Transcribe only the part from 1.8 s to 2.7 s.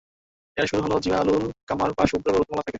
বা শুভ্র পর্বতমালা থেকে।